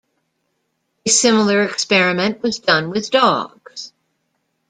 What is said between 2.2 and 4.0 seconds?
was done with dogs.